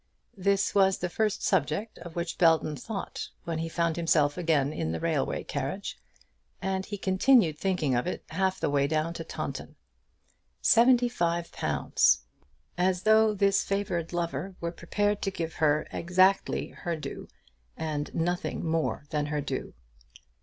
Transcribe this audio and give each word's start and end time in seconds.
This 0.35 0.73
was 0.73 0.97
the 0.97 1.09
first 1.11 1.43
subject 1.43 1.99
of 1.99 2.15
which 2.15 2.39
Belton 2.39 2.75
thought 2.75 3.29
when 3.43 3.59
he 3.59 3.69
found 3.69 3.97
himself 3.97 4.35
again 4.35 4.73
in 4.73 4.93
the 4.93 4.99
railway 4.99 5.43
carriage, 5.43 5.99
and 6.59 6.83
he 6.87 6.97
continued 6.97 7.59
thinking 7.59 7.93
of 7.93 8.07
it 8.07 8.23
half 8.31 8.59
the 8.59 8.71
way 8.71 8.87
down 8.87 9.13
to 9.13 9.23
Taunton. 9.23 9.75
Seventy 10.59 11.07
five 11.07 11.51
pounds! 11.51 12.21
As 12.79 13.03
though 13.03 13.35
this 13.35 13.63
favoured 13.63 14.11
lover 14.11 14.55
were 14.59 14.71
prepared 14.71 15.21
to 15.21 15.29
give 15.29 15.53
her 15.61 15.85
exactly 15.93 16.69
her 16.69 16.95
due, 16.95 17.27
and 17.77 18.11
nothing 18.15 18.65
more 18.65 19.05
than 19.11 19.27
her 19.27 19.39
due! 19.39 19.75